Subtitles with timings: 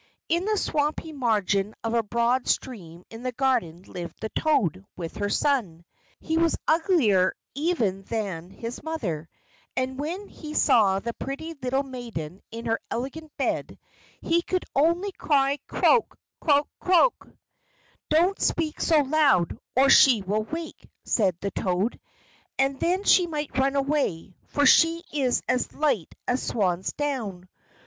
[0.29, 5.17] In the swampy margin of a broad stream in the garden lived the toad, with
[5.17, 5.85] her son.
[6.19, 9.29] He was uglier even than his mother,
[9.77, 13.77] and when he saw the pretty little maiden in her elegant bed,
[14.21, 17.29] he could only cry: "Croak, croak, croak."
[18.09, 21.99] "Don't speak so loud, or she will wake," said the toad,
[22.57, 27.47] "and then she might run away, for she is as light as swan's down.